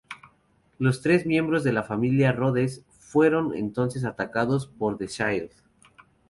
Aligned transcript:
Los 0.79 1.03
tres 1.03 1.27
miembros 1.27 1.63
de 1.63 1.73
la 1.73 1.83
familia 1.83 2.31
Rhodes 2.31 2.83
fueron 2.97 3.53
entonces 3.53 4.03
atacados 4.03 4.65
por 4.65 4.97
The 4.97 5.05
Shield. 5.05 5.51